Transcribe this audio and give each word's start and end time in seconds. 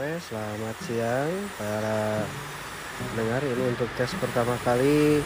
selamat 0.00 0.76
siang 0.88 1.28
para 1.60 2.24
pendengar 2.96 3.44
ini 3.44 3.68
untuk 3.68 3.84
tes 4.00 4.08
pertama 4.16 4.56
kali 4.64 5.20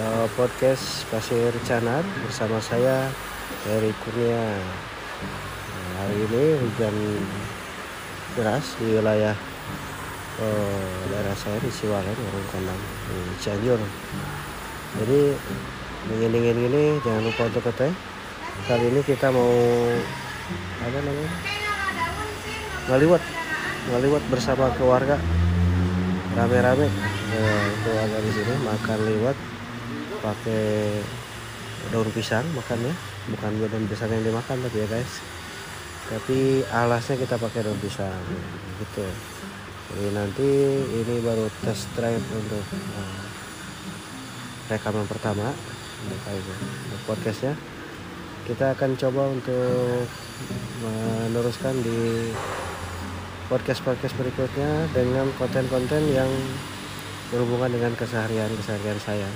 uh, 0.00 0.24
podcast 0.32 1.04
Pasir 1.12 1.52
Canar 1.68 2.00
bersama 2.24 2.56
saya 2.64 3.12
Heri 3.68 3.92
Kurnia. 4.00 4.56
Nah, 4.56 5.92
hari 6.00 6.16
ini 6.32 6.44
hujan 6.64 6.96
deras 8.40 8.64
di 8.80 8.96
wilayah 8.96 9.36
uh, 10.40 10.92
daerah 11.12 11.36
saya 11.36 11.60
di 11.60 11.68
Siwalan, 11.68 12.16
Warung 12.16 12.48
Kandang, 12.56 12.80
di 13.12 13.16
Cianjur. 13.44 13.80
Jadi 14.96 15.20
dingin-dingin 16.08 16.58
ini 16.72 16.84
jangan 17.04 17.20
lupa 17.20 17.52
untuk 17.52 17.68
ke 17.68 17.72
teh. 17.84 17.92
Kali 18.64 18.96
ini 18.96 19.00
kita 19.04 19.28
mau 19.28 19.52
apa 20.80 20.98
namanya? 21.04 21.32
Ngaliwat, 22.86 23.22
ngaliwat 23.90 24.24
bersama 24.30 24.70
keluarga. 24.74 25.18
Rame-rame 26.36 26.84
nah, 26.92 27.66
keluarga 27.80 28.18
di 28.20 28.30
sini 28.36 28.54
makan 28.60 28.98
liwat 29.08 29.36
pakai 30.20 31.00
daun 31.88 32.10
pisang 32.12 32.44
makannya. 32.52 32.92
Bukan 33.32 33.50
daun 33.56 33.86
pisang 33.88 34.10
yang 34.12 34.24
dimakan 34.26 34.60
tapi 34.66 34.76
ya 34.84 34.86
guys. 34.90 35.12
Tapi 36.06 36.62
alasnya 36.70 37.16
kita 37.18 37.40
pakai 37.40 37.64
daun 37.64 37.80
pisang 37.80 38.20
gitu. 38.82 39.06
Jadi 39.86 40.08
nanti 40.12 40.50
ini 40.82 41.14
baru 41.22 41.46
test 41.62 41.86
drive 41.94 42.26
untuk 42.34 42.64
uh, 42.98 43.22
rekaman 44.66 45.06
pertama 45.06 45.54
untuk 46.06 47.00
podcastnya. 47.06 47.54
Kita 48.46 48.74
akan 48.78 48.94
coba 48.98 49.30
untuk 49.30 50.06
meneruskan 50.82 51.74
di 51.82 52.30
podcast-podcast 53.46 54.14
berikutnya 54.18 54.90
dengan 54.90 55.30
konten-konten 55.38 56.02
yang 56.10 56.26
berhubungan 57.30 57.70
dengan 57.70 57.94
keseharian-keseharian 57.94 58.98
saya. 58.98 59.30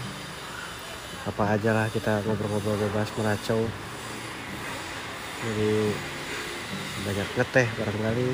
Apa 1.30 1.54
aja 1.54 1.70
lah 1.70 1.86
kita 1.94 2.18
ngobrol-ngobrol 2.26 2.74
bebas 2.74 3.06
meracau. 3.14 3.62
Jadi 5.46 5.72
banyak 7.06 7.28
ngeteh 7.38 7.68
barangkali 7.78 8.28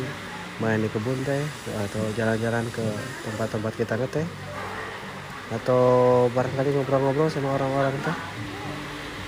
main 0.65 0.81
di 0.81 0.89
kebun 0.89 1.21
teh 1.29 1.45
atau 1.69 2.03
jalan-jalan 2.17 2.65
ke 2.73 2.87
tempat-tempat 3.29 3.73
kita 3.77 3.95
ngeteh 4.01 4.27
atau 5.53 5.85
barangkali 6.33 6.73
ngobrol-ngobrol 6.73 7.29
sama 7.29 7.55
orang-orang 7.55 7.95
teh 8.01 8.17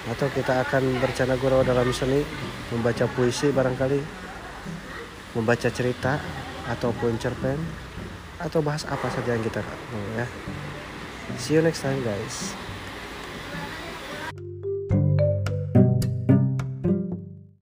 atau 0.09 0.27
kita 0.33 0.65
akan 0.65 0.97
bercanda 1.05 1.37
gurau 1.37 1.61
dalam 1.61 1.93
seni 1.93 2.25
membaca 2.73 3.05
puisi 3.13 3.53
barangkali 3.53 4.01
membaca 5.33 5.69
cerita 5.69 6.21
ataupun 6.69 7.17
cerpen 7.17 7.59
atau 8.39 8.63
bahas 8.63 8.87
apa 8.87 9.11
saja 9.11 9.35
yang 9.35 9.43
kita 9.43 9.65
mau 9.65 10.05
ya. 10.15 10.27
See 11.37 11.59
you 11.59 11.63
next 11.65 11.85
time 11.85 12.01
guys 12.05 12.68